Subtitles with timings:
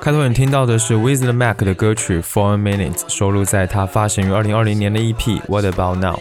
[0.00, 6.18] 开头你听到的是 Wizard Mac 的歌曲 Four Minutes，收录在他发行于二零二零年的 EP What About Now。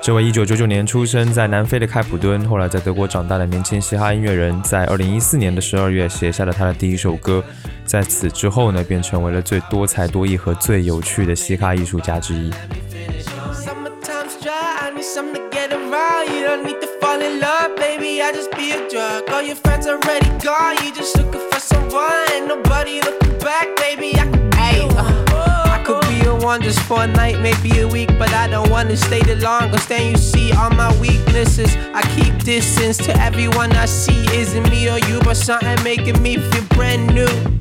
[0.00, 7.44] 这位一九九九年出生在南非的开普敦，后来在德国长大的年轻嘻哈音乐人，在二零一四年的十二月写下了他的第一首歌。
[7.84, 12.50] 在此之后呢，便成为了最多才多艺和最有趣的嘻哈艺术家之一。
[17.18, 19.28] fall in love, baby, I just be a drug.
[19.30, 22.32] All your friends already gone, you just looking for someone.
[22.32, 26.34] Ain't nobody looking back, baby, I could be Ay, a uh, I could be a
[26.34, 29.88] one just for a night, maybe a week, but I don't wanna stay the longest.
[29.88, 31.76] Then you see all my weaknesses.
[31.94, 34.20] I keep distance to everyone I see.
[34.36, 37.57] Isn't me or you, but something making me feel brand new.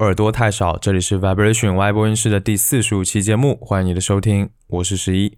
[0.00, 5.36] 耳朵太少，这里是 Vibration Y 播音室的第四十五期节目，欢迎你的收听，我是十一。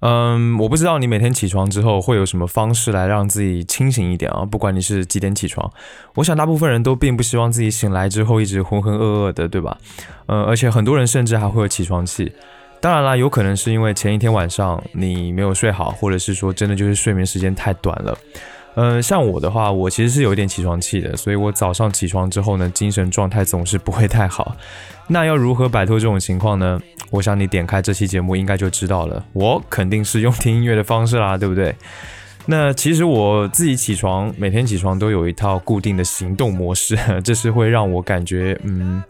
[0.00, 4.44] 嗯，我不知道你每天起床之后会有什么方式来让自己清醒一点啊？
[4.44, 5.72] 不管你是几点起床，
[6.16, 9.78] 我想大部分人都并不希望自己醒来之后一直浑浑噩噩的，对吧？
[10.26, 12.32] 嗯，而且很多人甚至还会有起床气。
[12.80, 18.18] 当然啦，有可能是因为前一天晚上你没有睡好，或者是说真的就是睡眠时间太短了。
[18.74, 24.56] 嗯，像我的话，我其实是有一点起床气的，所以我早上起床之后呢，精神状态总是不会太好。
[25.08, 26.80] 那要如何摆脱这种情况呢？
[27.10, 29.22] 我想你点开这期节目应该就知道了。
[29.34, 31.74] 我肯定是用听音乐的方式啦，对不对？
[32.46, 39.02] 那其实我自己起床，每天起床都有一套固定的行动模式， 这是会让我感觉嗯，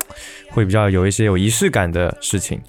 [0.50, 2.60] 会比较有一些有仪式感的事情。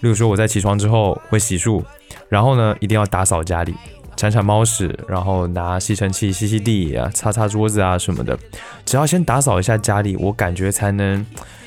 [0.00, 1.82] 例如说，我在起床之后会洗漱，
[2.28, 3.74] 然后呢，一定要打扫家里。
[4.18, 8.36] 铲铲猫屎，然后拿吸尘器吸吸地啊，擦擦桌子啊什么的。
[8.84, 11.24] 只要先打扫一下家里，我感觉才能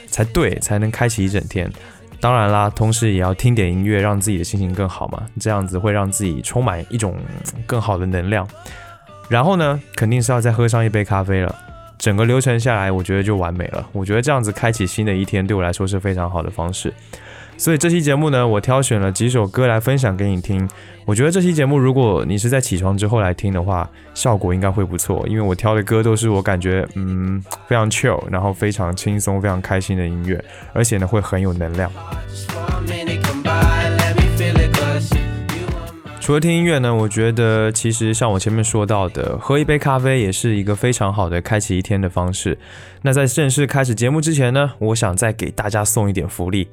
[0.08, 1.72] 才对，才能开启一整天。
[2.20, 5.24] 当然啦，同时也要听点音乐，让自己的心情更好嘛。
[5.40, 7.16] 这样子会让自己充满一种
[7.66, 8.46] 更好的能量。
[9.30, 11.56] 然后呢，肯定是要再喝上一杯咖啡了。
[11.98, 13.88] 整个流程下来，我觉得就完美了。
[13.94, 16.94] 我觉得这样子开启新的一天，对我来说是非常好的方式。
[17.62, 20.68] 所以这期节目呢，我挑选了几首歌来分享给你听。
[21.06, 25.24] 我觉得这期节目，如果你是在起床之后来听的话，效果应该会不错。
[25.28, 31.92] 因为我挑的歌都是我感觉嗯非常 chill，然后非常轻松、非常开心的音乐，而且呢会很有能量。
[36.20, 42.58] 除了听音乐呢，我觉得其实像我前面说到的，喝一杯咖啡也是一个非常好的开启一天的方式。
[43.04, 46.68] 那在正式开始节目之前呢，我想再给大家送一点福利。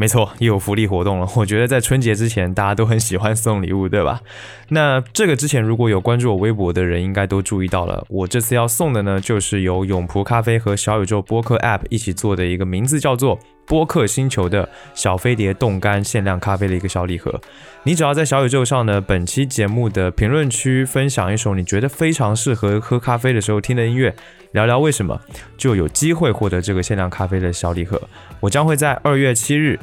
[0.00, 1.28] 没错，又有福利活动了。
[1.36, 4.22] 我觉得在春节之前，大家都很喜欢送礼物，对吧？
[4.70, 8.02] 那这个之前如果有关注我微博的人，应该都注意到了。
[8.08, 13.38] 我这次要送的呢，就是由永璞咖啡和小宇宙播客 App 一起做的一个名字叫做。
[13.70, 17.40] 播客星球的小飞碟冻干限量咖啡的一个小礼盒，
[17.84, 24.12] 你只要在小宇宙上呢，本期节目的评论区分享一首你觉得非常适合喝咖啡的时候听的音乐，
[24.50, 25.20] 聊聊为什么，
[25.56, 28.02] 就有机会获得这个限量咖啡的小礼盒。
[28.40, 29.78] 我将会在二月七日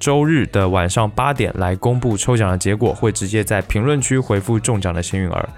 [0.00, 5.48] 周日的晚上八点来公布抽奖的结果，会直接在评论区回复中奖的幸运儿。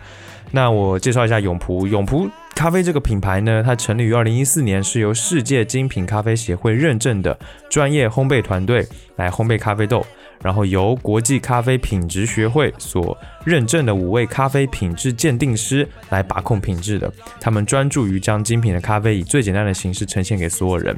[0.50, 2.28] 那我介绍一下永璞，永璞。
[2.54, 7.38] 咖啡这个品牌呢，它成立于二零一四年，是由世界精品咖啡协会认证的
[7.70, 8.86] 专业烘焙团队
[9.16, 10.04] 来烘焙咖啡豆，
[10.42, 17.10] 然后由国际咖啡品质学会所认证的五位咖啡品质鉴定师来把控品质的。
[17.40, 20.94] 他们专注于将精品的咖啡以最简单的形式呈现给所有人。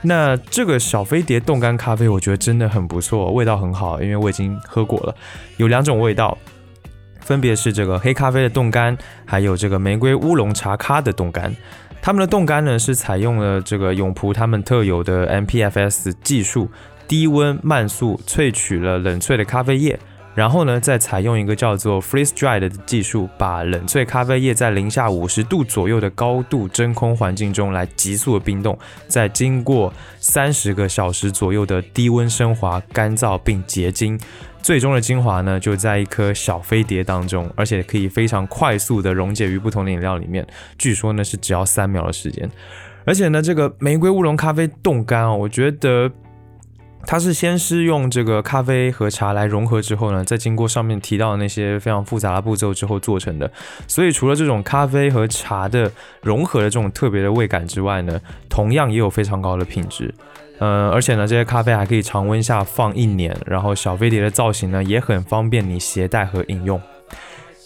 [0.00, 5.14] 那这个小飞碟冻干咖啡，我觉得真的很不错，味道很好，因为我已经喝过了，
[5.58, 6.38] 有两种味道。
[7.24, 11.54] 分别是这个黑咖啡的冻干，还有这个玫瑰乌龙茶咖的冻干。
[12.02, 16.68] 他们的冻干呢是采用了这个永璞他们特有的 MPFS 技术，
[17.08, 19.98] 低温慢速萃取了冷萃的咖啡液，
[20.34, 28.78] 然后呢再采用一个叫做 Freeze Dry 的技术，把冷萃咖啡液在零下五十度左右的高度真空环境中来急速的冰冻，
[29.08, 34.20] 再经过三十个小时左右的低温升华、干燥并结晶。
[34.64, 40.46] 最终的精华呢就在一颗小飞碟当中，而且可以非常快速的溶解于不同的饮料里面。
[40.78, 42.50] 据说呢是只要三秒的时间，
[43.04, 46.10] 而且呢这个玫瑰乌龙咖啡冻干啊，我觉得。
[47.06, 53.52] 它是先是用这个咖啡和茶来融合之后呢，再经过上面提到的那些非常复杂的步骤之后做成的。
[53.86, 58.18] 所以除了这种咖啡和茶的融合的这种特别的味感之外呢，
[58.48, 60.14] 同样也有非常高的品质。
[60.58, 66.80] 嗯，而且呢，这些咖啡还可以常温下放一年，然后小飞碟的造型呢也很方便你携带和饮用。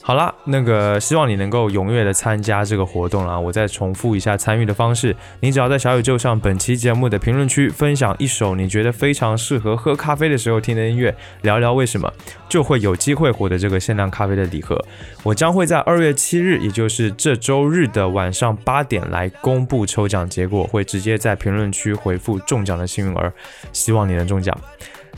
[0.08, 3.38] 好啦，那个希望你能够踊跃的参加这个活动啦！
[3.38, 12.10] 我再重复一下参与的方式，你只要在小宇宙上本期节目的评论区分享一首你觉得非常适合喝咖啡的时候听的音乐，聊聊为什么，
[12.48, 14.82] 就会有机会获得这个限量咖啡的礼盒。
[15.22, 23.30] 我将会在二月七日，也就是这周日的晚上八点来公布抽奖结果，会直接在评论区回复中奖的幸运儿，
[23.74, 24.58] 希望你能中奖。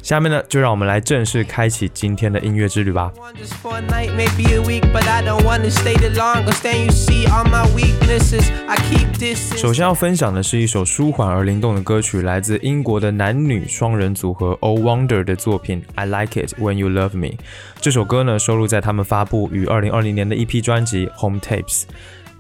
[0.03, 3.13] 下面呢，就让我们来正式开启今天的音乐之旅吧。
[9.57, 17.29] 首先要分享的是一首舒缓而灵动的歌曲，来自英国的男女双人组合 O Wonder 的作品《I Like It When You Love Me》。
[17.81, 21.83] 这首歌呢，收录在他们发布于二零二零年的一批专辑《Home Tapes》。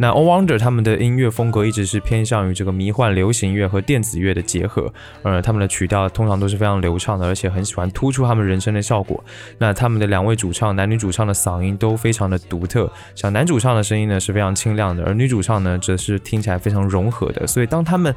[0.02, 4.90] 那 O Wonder 他们的音乐风格一直是偏向于这个迷幻流行乐和电子乐的结合，
[5.22, 9.22] 呃，他们的曲调通常都是非常流畅的，而且很喜欢突出他们人声的效果。
[9.58, 17.46] 那他们的两位主唱，男女主唱的嗓音都非常的独特，像男主唱的声音呢是非常清亮的，而女主唱呢则是听起来非常融合的。
[17.46, 18.14] 所以当他们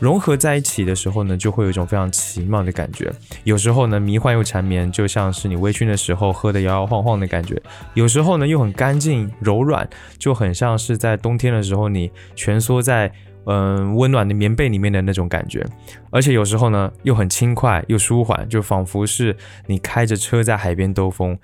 [0.00, 3.10] 融合在一起的时候呢，就会有一种非常奇妙的感觉。
[3.44, 7.56] 有时候呢，迷幻又缠绵，就像是你微醺的时候喝的摇摇晃晃的感觉；
[7.94, 9.88] 有时候呢，又很干净柔软，
[10.18, 13.10] 就很像是在冬天的时候你蜷缩在
[13.46, 15.64] 嗯温暖的棉被里面的那种感觉。
[16.10, 19.36] 而且有时候呢，又很轻快又舒缓，就仿佛是
[19.66, 21.38] 你开着车在海边兜风。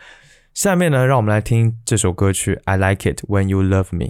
[0.53, 4.07] 下面呢，让我们来听这首歌曲《I Like It When You Love Me》。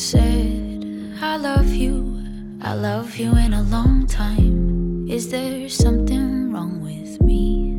[0.00, 0.47] said
[1.38, 2.20] love you,
[2.60, 5.08] I love you in a long time.
[5.08, 7.70] Is there something wrong with me?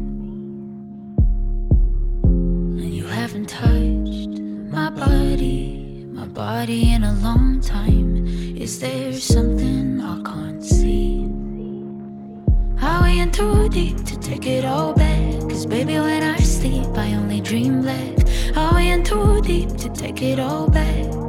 [2.24, 4.40] And you haven't touched
[4.72, 8.26] my body, my body in a long time.
[8.56, 11.26] Is there something I can't see?
[12.82, 15.42] Are we in too deep to take it all back?
[15.50, 18.18] Cause baby, when I sleep, I only dream black.
[18.56, 21.29] Are we in too deep to take it all back?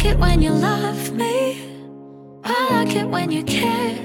[0.00, 1.60] Like it when you love me.
[2.42, 3.98] I like it when you care.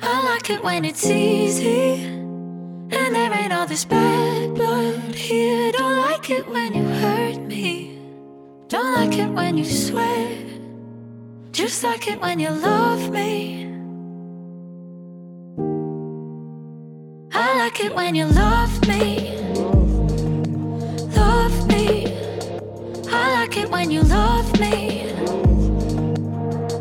[0.00, 2.04] I like it when it's easy.
[2.04, 5.72] And there ain't all this bad blood here.
[5.72, 7.98] Don't like it when you hurt me.
[8.68, 10.38] Don't like it when you swear.
[11.50, 13.66] Just like it when you love me.
[17.32, 19.39] I like it when you love me.
[23.70, 25.06] When you love me.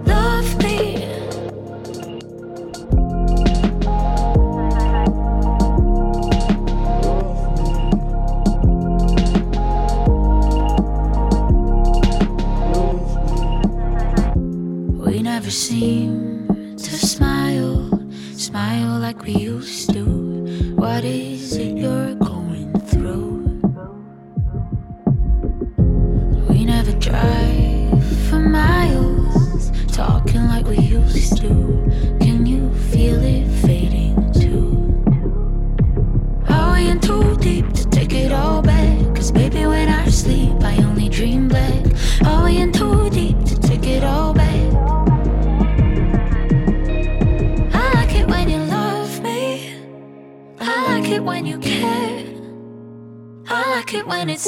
[0.05, 1.05] Love me.
[15.05, 16.47] We never seem
[16.77, 17.89] to smile,
[18.35, 20.03] smile like we used to.
[20.75, 22.38] What is it you're going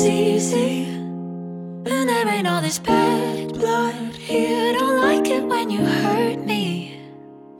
[0.06, 0.86] easy.
[0.86, 4.74] And there ain't all this bad blood here.
[4.74, 7.00] Don't like it when you hurt me.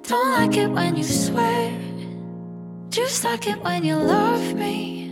[0.04, 1.72] Don't like it when you swear.
[2.90, 5.12] Just like it when you love me.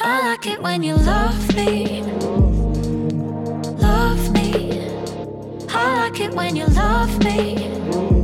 [0.00, 2.02] I like it when you love me.
[3.78, 4.80] Love me.
[5.68, 8.17] I like it when you love me.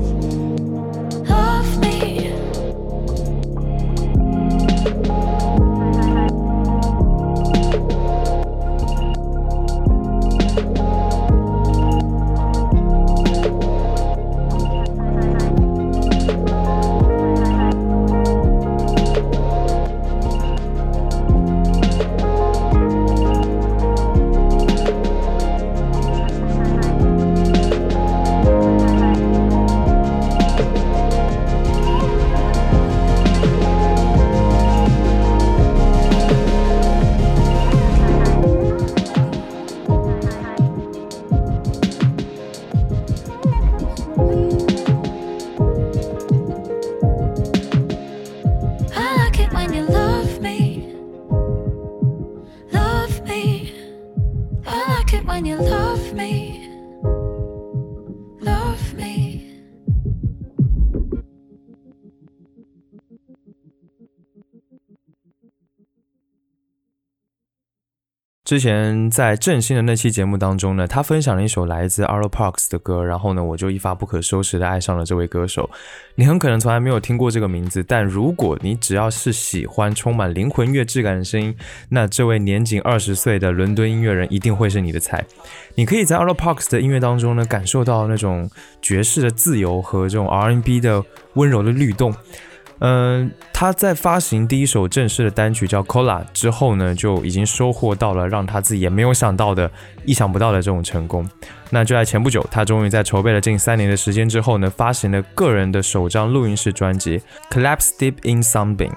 [68.44, 75.70] 之前在振兴的那期节目当中呢，他分享了一首来自 Arlo Parks 的歌，然后呢，我就一发不可收拾的爱上了这位歌手。
[76.16, 81.56] 你很可能从来没有听过这个名字，但如果你只要是喜欢充满灵魂乐质感的声音，
[81.88, 85.24] 那这位年仅二十岁的伦敦音乐人一定会是你的菜。
[85.76, 88.50] 你可以在 Arlo Parks 的音乐当中呢，感受到那种
[88.82, 92.14] 爵士的自由和这种 R&B 的温柔的律动。
[92.80, 99.70] 嗯，他在发行第一首正式的单曲叫《Cola》之后呢，就已经收获到了让他自己也没有想到的、
[100.04, 101.28] 意想不到的这种成功。
[101.74, 107.18] 那就在前不久，他终于在筹备了近三年的时间之后呢，发行了个人的首张录音室专辑
[107.50, 108.92] 《Collapse Deep in Sunbeams》。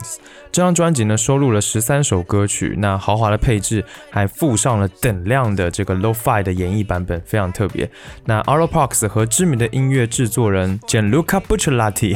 [0.51, 7.89] 这张专辑呢，收录了十三首歌曲，那豪华的配置还附上了等量的这个 Lo-Fi 的演绎版本，非常特别。
[8.25, 12.15] 那 Arlo Parks 和知名的音乐制作人 Gianluca Buccellati，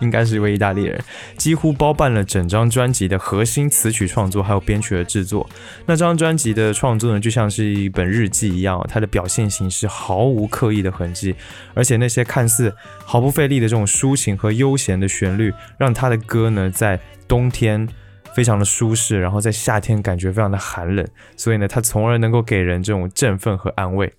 [0.00, 0.98] 应该是一位意大利人，
[1.36, 5.48] 几乎包办了整张专辑的核心词曲创作，还有编曲的制作。
[5.84, 11.34] 那这张专辑的创作呢，就像是一本日记一样，它的表现形式毫无刻意的痕迹，
[11.74, 12.72] 而且那些看似
[13.04, 17.88] 毫不费力的这种抒情和悠闲的旋律，让他的歌呢在冬天
[18.32, 21.04] 非常的舒适，然后在夏天感觉非常的寒冷，
[21.36, 24.14] 所以呢，他从而能够给人这种振奋和安慰。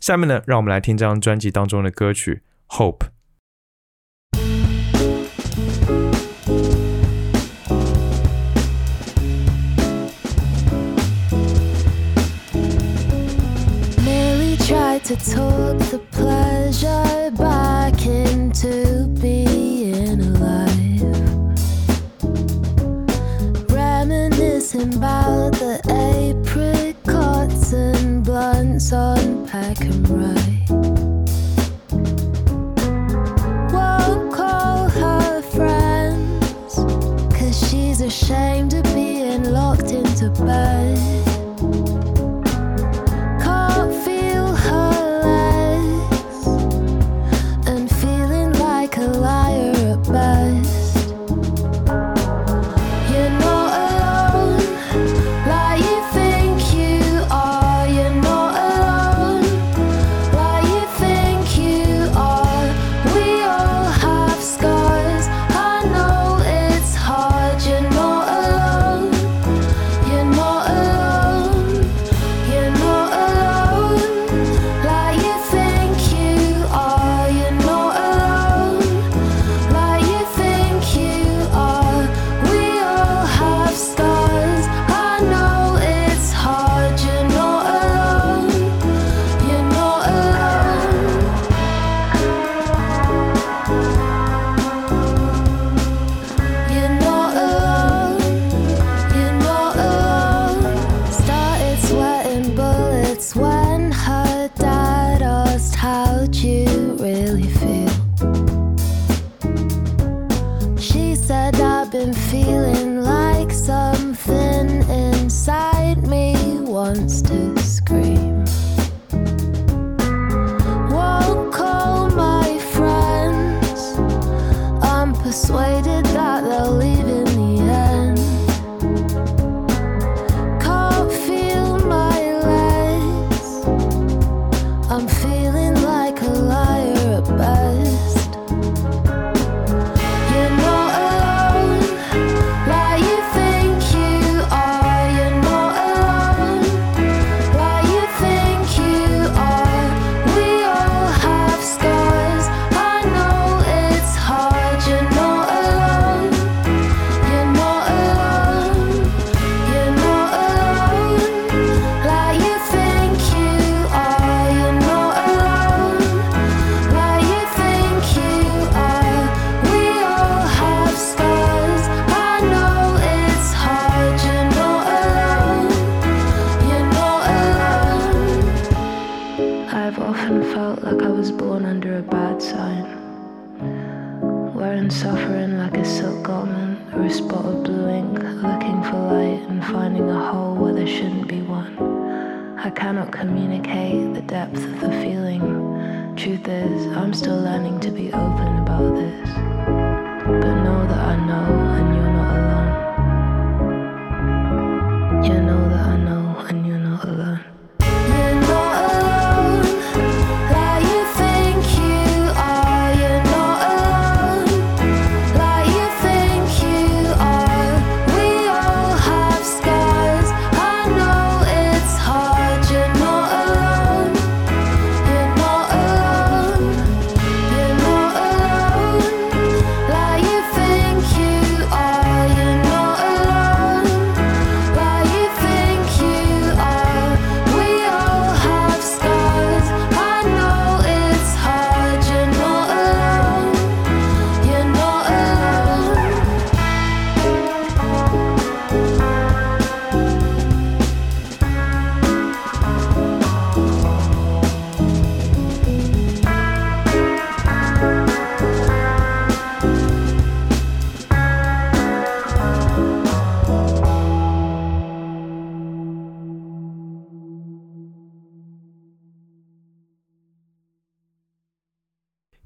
[0.00, 2.42] 下面呢，让我们来听这张专辑当中的歌曲
[2.76, 2.98] 《Hope》。
[14.94, 21.02] Tried to talk the pleasure back into being alive.
[23.72, 30.43] Reminiscing about the apricots and blunts on pack and ride.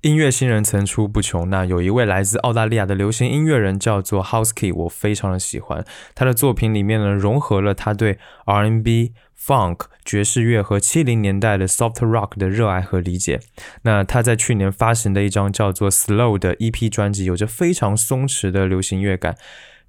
[0.08, 5.84] 音乐新人层出不穷，那有一位来自澳大利亚的流行音乐人叫做 Housekey，我非常的喜欢
[6.14, 13.40] 他的作品里面呢，融合了他对 R&B、Funk、爵士乐和七零年代的 Soft Rock 的热爱和理解。
[13.82, 19.36] 那他在去年发行的一张叫做 Slow 的 EP 专辑，有着非常松弛的流行乐感。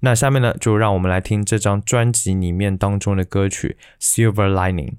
[0.00, 3.78] 那下面呢，就让我们来听这张专辑里面当中的歌曲
[4.32, 4.96] 《Silver Lining》。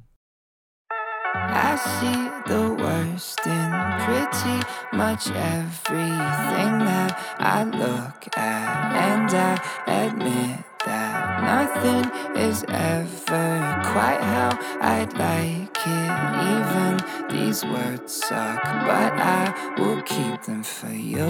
[2.48, 3.72] The worst in
[4.06, 4.58] pretty
[4.94, 9.62] much everything that I look at, and I
[10.06, 16.12] admit that nothing is ever quite how I'd like it.
[16.56, 16.94] Even
[17.30, 21.30] these words suck, but I will keep them for you.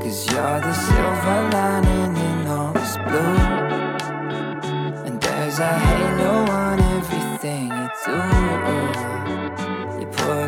[0.00, 3.38] Cause you're the silver lining in all this blue.
[5.06, 9.11] And there's a halo on everything you do.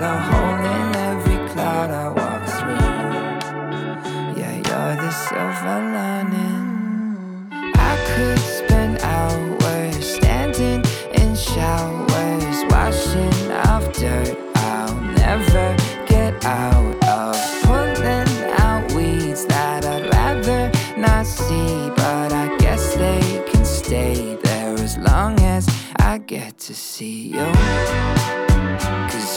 [0.07, 4.39] A hole in every cloud I walk through.
[4.39, 7.49] Yeah, you're the silver lining.
[7.91, 15.75] I could spend hours standing in showers, washing off dirt I'll never
[16.07, 17.35] get out of.
[17.63, 18.29] Pulling
[18.61, 24.99] out weeds that I'd rather not see, but I guess they can stay there as
[24.99, 27.51] long as I get to see you.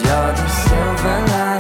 [0.08, 1.57] You're the silver lining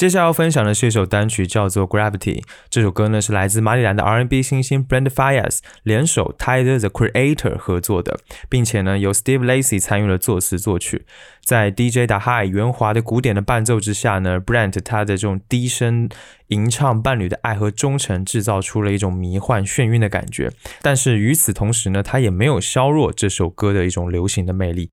[0.00, 2.40] 接下来要分享的是一首单曲，叫做《Gravity》。
[2.70, 11.04] 这首歌呢是来自马里兰的 R&B 新星 Brand Fayez 联手 Tyler the Creator 合作的，并且呢由 Steve Lacy 参与了作词作曲。
[11.44, 16.08] 在 DJ 打 High 圆滑的鼓点的伴奏之下呢，Brand 他的这种低声
[16.46, 20.50] 吟唱伴侣的爱和忠诚，制造出了一种迷幻眩晕的感觉。
[20.80, 24.92] 但是与此同时呢，他也没有削弱这首歌的一种流行的魅力。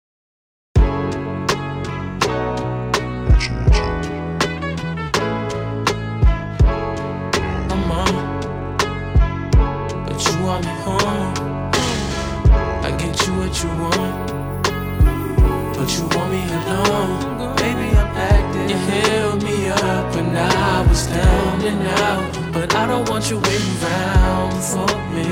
[23.30, 25.28] Want you waiting around for me.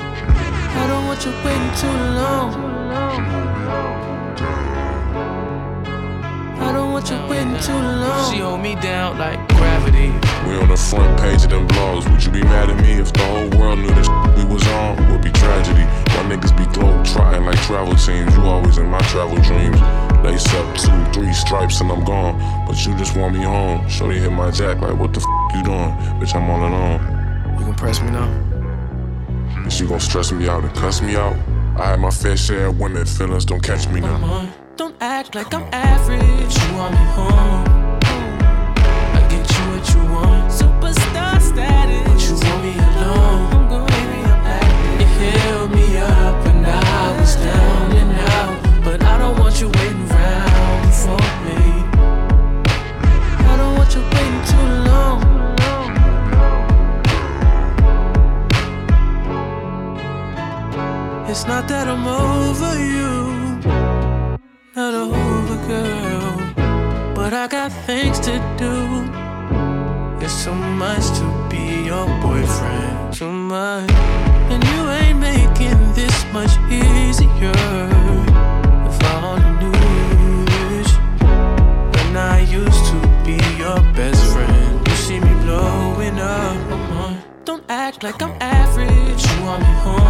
[0.00, 2.54] I don't want you waiting too long.
[6.58, 8.32] I don't want you waiting too long.
[8.32, 10.12] She hold me down like gravity.
[10.48, 12.10] We on the front page of them blogs.
[12.10, 15.12] Would you be mad at me if the whole world knew this we was on?
[15.12, 15.84] Would be tragedy.
[16.16, 18.34] My niggas be globe trotting like travel teams.
[18.34, 20.07] You always in my travel dreams.
[20.24, 22.38] Lace up two, three stripes and I'm gone.
[22.66, 23.88] But you just want me home.
[23.88, 25.90] Shorty hit my jack like, what the f you doing?
[26.20, 27.00] Bitch, I'm all alone.
[27.58, 28.28] You gon' press me now?
[29.66, 31.36] Is you gon' stress me out and cuss me out?
[31.76, 34.32] I had my fair share when that feelings don't catch me Come now.
[34.32, 36.56] on, don't act like I'm average.
[36.62, 37.64] You want me home?
[39.14, 40.50] I get you what you want.
[40.50, 42.02] Superstar status.
[42.08, 43.37] But you want me alone.
[61.38, 63.62] It's not that I'm over you,
[64.74, 69.06] not over girl, but I got things to do.
[70.20, 73.88] It's so much to be your boyfriend, too much,
[74.50, 77.54] and you ain't making this much easier.
[78.90, 80.42] If I only knew
[81.94, 86.56] when I used to be your best friend, you see me blowing up.
[87.44, 89.22] Don't act like I'm average.
[89.24, 90.07] You want me home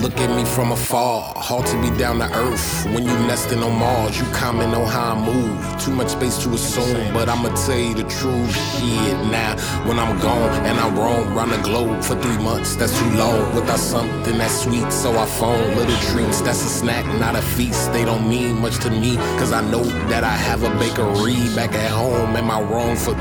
[0.00, 1.32] look at me from afar.
[1.36, 4.18] Hard to be down to earth when you nesting on Mars.
[4.18, 5.82] You comment on how I move.
[5.82, 8.54] Too much space to assume, but I'ma tell you the truth.
[8.54, 9.56] Shit, now
[9.86, 13.54] when I'm gone and I roam round the globe for three months, that's too long.
[13.54, 16.40] Without something that's sweet, so I phone little treats.
[16.40, 17.92] That's a snack, not a feast.
[17.92, 21.72] They don't mean much to me, cause I know that I have a bakery back
[21.74, 22.36] at home.
[22.36, 23.14] Am I wrong for?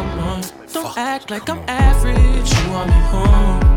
[0.73, 2.49] Don't act like I'm average.
[2.51, 3.76] You want me home.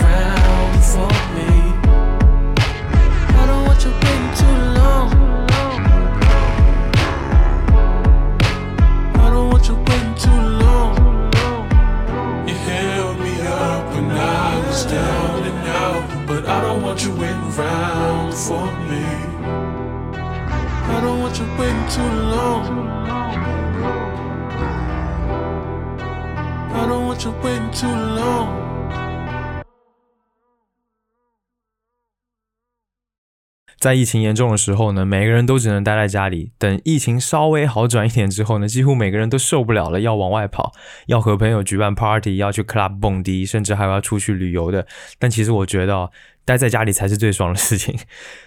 [33.79, 36.51] 在疫情严重的时候呢，每个人都只能待在家里。
[36.59, 40.71] 等疫情稍微好转一点之后呢，几乎每个人都受不了了，要往外跑，
[41.07, 44.85] 要和朋友举办 party，要去 club 蹦迪，甚至还要出去旅游的。
[45.17, 46.11] 但其实我觉得、
[46.51, 47.97] 待在家里才是最爽的事情。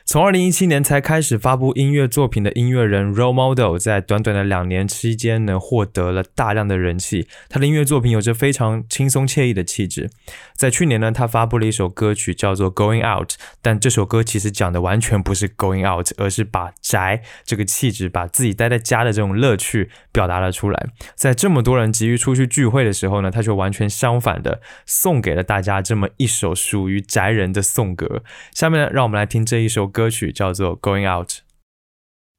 [0.05, 7.27] 从二零一七年才开始发布音乐作品的音乐人 Role Model，在短短的两年期间呢，获得了大量的人气。
[7.49, 10.11] 他的音乐作品有着非常轻松惬意的气质。
[10.55, 13.31] 在去年呢，他发布了一首歌曲叫做《Going Out》，
[13.63, 20.89] 但这首歌其实讲的完全不是 Going Out，而是把宅这个气质，把自己待在家的这种乐趣表达了出来。
[21.15, 28.24] 在这么多人急于出去聚会的时候呢，他却完全相反的送给了大家这么一首属于宅人的颂歌。
[28.54, 31.30] 下面呢，让我们来听这一首歌曲，叫做《Going Out》。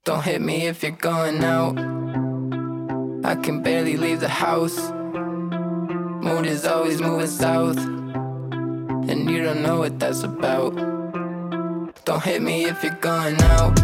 [0.04, 1.78] Don't hit me if you're going out.
[3.22, 4.78] I can barely leave the house.
[6.22, 7.78] Mood is always moving south.
[9.08, 10.74] And you don't know what that's about.
[12.04, 13.78] Don't hit me if you're going out.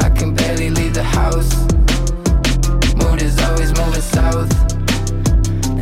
[0.00, 1.54] I can barely leave the house.
[2.96, 4.50] Mood is always moving south.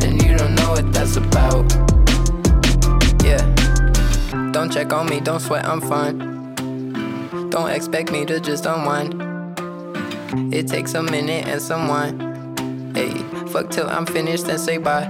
[0.03, 1.65] And you don't know what that's about.
[3.23, 3.41] Yeah.
[4.58, 6.18] Don't check on me, don't sweat, I'm fine.
[7.48, 9.14] Don't expect me to just unwind.
[10.52, 12.92] It takes a minute and some wine.
[12.92, 13.14] Hey,
[13.50, 15.06] fuck till I'm finished, then say bye.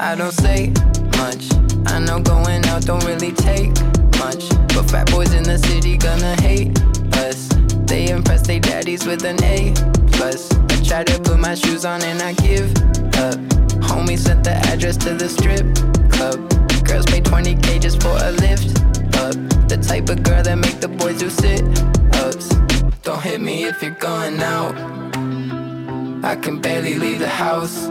[0.00, 0.72] I don't say
[1.18, 1.44] much.
[1.88, 3.68] I know going out don't really take
[4.18, 4.48] much.
[4.68, 6.72] But fat boys in the city gonna hate
[7.16, 7.50] us.
[7.84, 9.74] They impress their daddies with an A
[10.12, 10.50] plus.
[10.50, 12.70] I try to put my shoes on and I give
[13.18, 13.36] up.
[13.84, 15.66] Homie sent the address to the strip
[16.10, 16.63] club.
[16.84, 18.78] Girls pay 20k just for a lift
[19.24, 19.34] up.
[19.68, 21.62] The type of girl that make the boys do sit
[22.14, 22.48] ups.
[23.02, 24.74] Don't hit me if you're going out.
[26.24, 27.88] I can barely leave the house.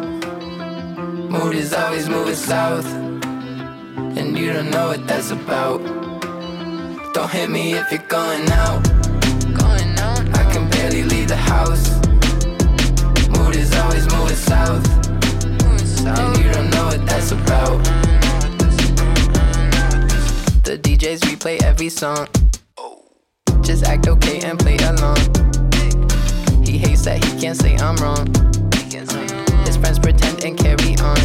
[1.34, 2.86] Mood is always moving south.
[4.18, 5.80] And you don't know what that's about.
[7.14, 8.84] Don't hit me if you're going out.
[9.64, 10.22] Going out.
[10.38, 11.86] I can barely leave the house.
[13.36, 14.86] Mood is always moving south.
[16.06, 18.13] And you don't know what that's about.
[20.74, 22.28] The DJs replay every song.
[23.62, 25.18] Just act okay and play along.
[26.66, 28.26] He hates that he can't say I'm wrong.
[29.68, 31.20] His friends pretend and carry on.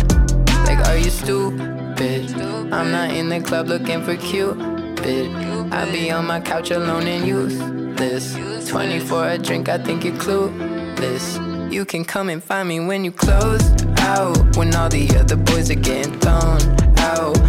[0.66, 2.30] Like, are you stupid?
[2.70, 5.34] I'm not in the club looking for Cupid.
[5.72, 8.34] I be on my couch alone and useless.
[8.68, 11.72] 20 for a drink, I think you're clueless.
[11.72, 13.66] You can come and find me when you close
[14.00, 14.58] out.
[14.58, 16.60] When all the other boys are getting thrown
[16.98, 17.47] out.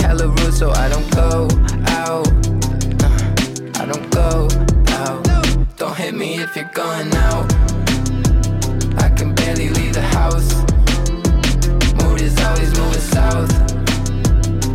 [0.00, 1.48] Hella rude, so I don't go
[1.88, 2.28] out.
[3.02, 4.48] Uh, I don't go
[4.88, 5.22] out.
[5.76, 7.52] Don't hit me if you're going out.
[8.98, 10.54] I can barely leave the house.
[12.02, 13.52] Mood is always moving south.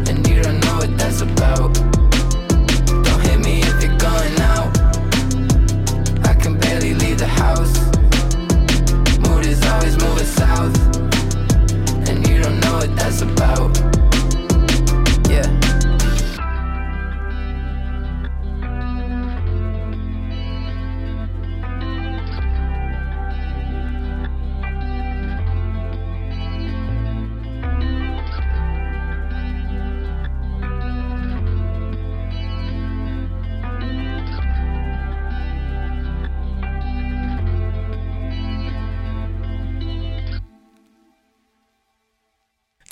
[0.10, 1.74] And you don't know what that's about.
[3.06, 4.72] Don't hit me if you're going out.
[6.26, 7.74] I can barely leave the house.
[9.20, 10.78] Mood is always moving south.
[12.10, 13.83] And you don't know what that's about.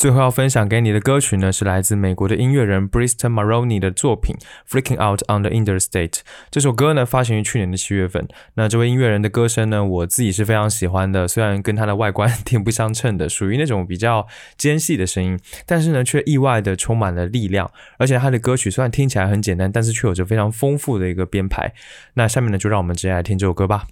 [0.01, 4.35] 最后要分享给你的歌曲呢，是来自美国的音乐人 Briston Maroney 的作品
[4.67, 6.09] 《Freaking Out on the Interstate》。
[6.49, 8.27] 这首歌呢，发行于去年的七月份。
[8.55, 14.25] 那这位音乐人的歌声呢，我自己是非常喜欢的，虽然跟他的外观挺不相称的，属于那种比较
[14.57, 17.69] 尖细的声音，但是呢，却意外的充满了力量。
[17.99, 21.71] 而且他的歌曲虽然听起来很简单，但是却有着非常丰富的一个编排。
[22.15, 23.85] 那下面呢，就让我们直接来听这首歌吧。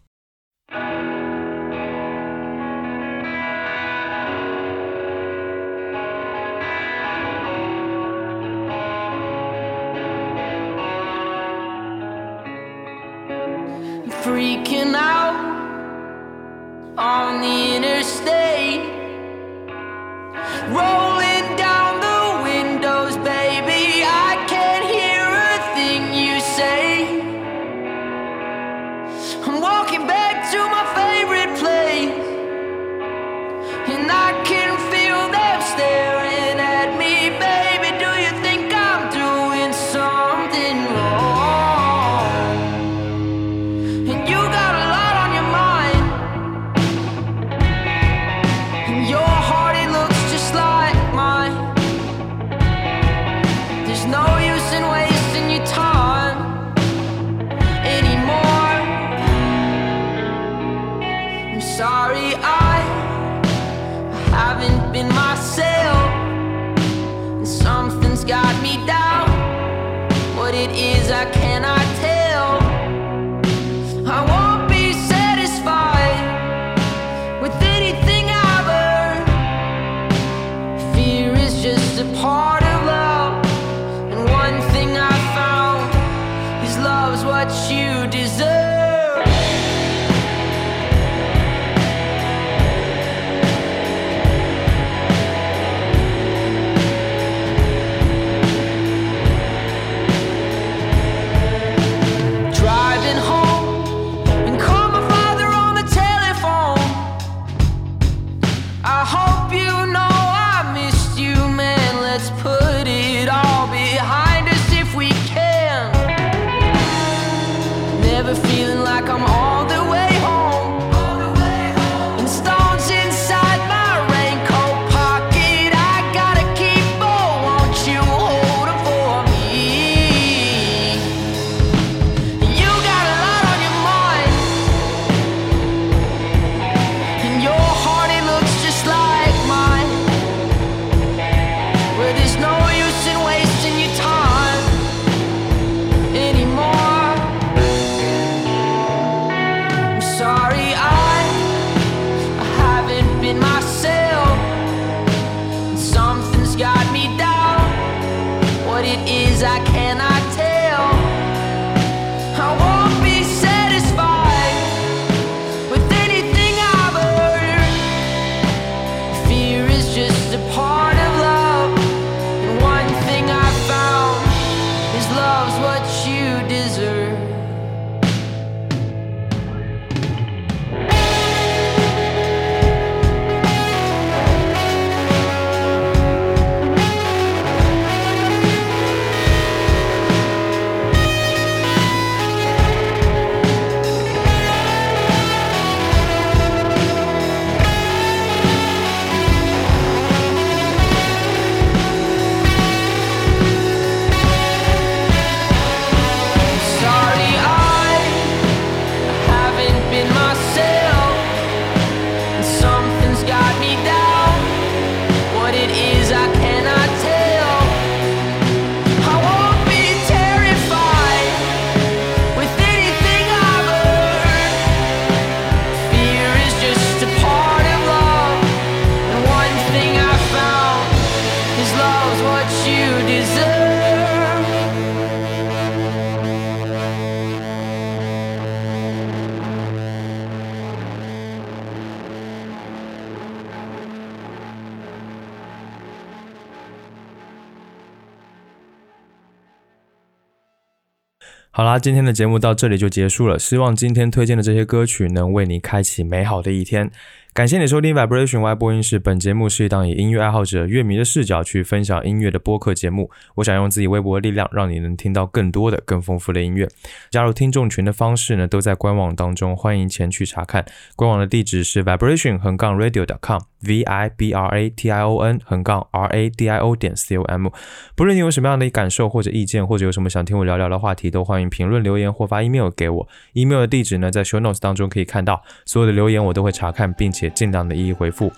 [251.52, 253.40] 好啦，今天的节目到这里就结束了。
[253.40, 256.92] 希望今天推荐的这些歌曲能为你开启美好的一天。
[257.32, 259.00] 感谢你收听 Vibration Y 播音室。
[259.00, 263.10] 本节目是一档以音乐爱好者、乐迷的视角去分享音乐的播客节目。
[263.36, 266.68] 我想用自己微薄的力量，让你能听到更多的、更丰富的音乐。
[267.10, 270.66] 加入听众群的方式呢，都在官网当中，欢迎前去查看。
[270.98, 276.50] 官网的地址是 vibration 横杠 radio.com，v i b r a t i o n 横杠 r a d
[276.50, 277.50] i o 点 c o m。
[277.96, 283.08] 不论你有什么样的感受或者意见，或者有什么想听我聊聊的话题，都欢迎评论留言或发 email 给我。
[283.34, 285.42] email 的地址呢，在 show notes 当中可以看到。
[285.66, 288.32] 所有的留言我都会查看，并且且尽量的一一回复。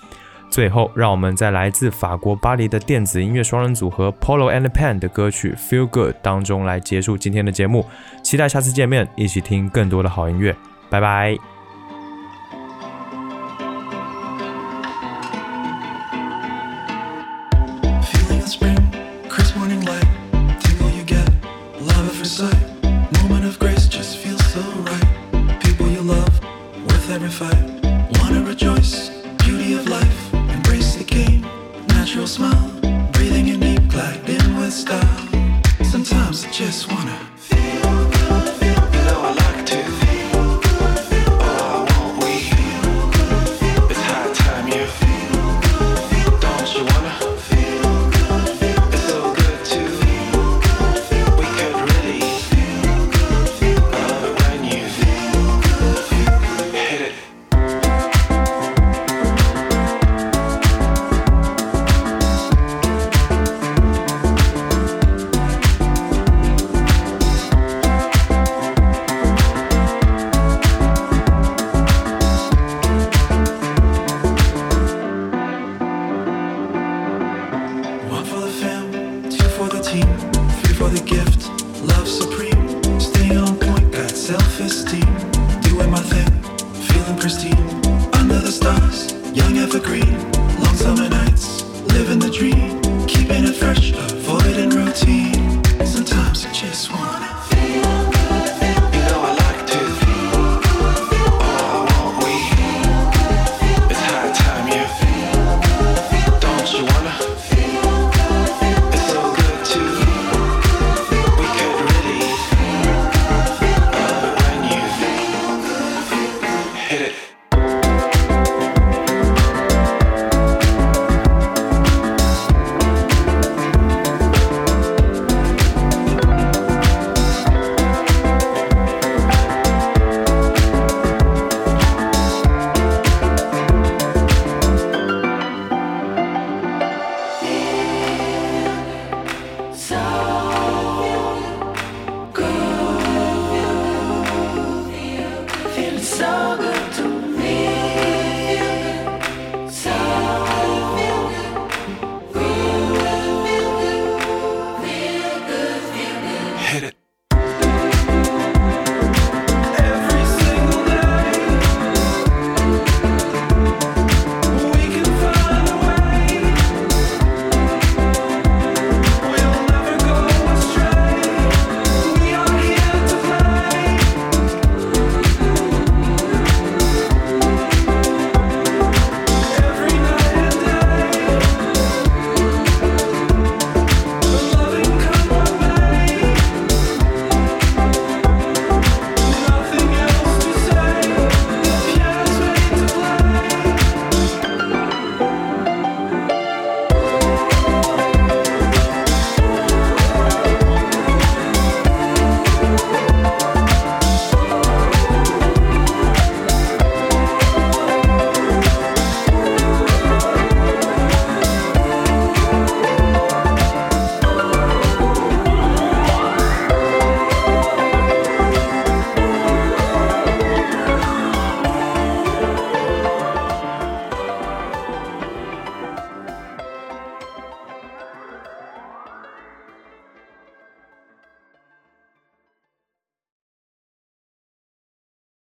[0.50, 7.86] 最后，让我们在来自法国巴黎的电子音乐双人组合 Polo and Pan 的歌曲《Feel Good》当中来结束今天的节目。
[8.22, 10.56] 期待下次见面，一起听更多的好音乐。
[10.90, 11.51] 拜拜。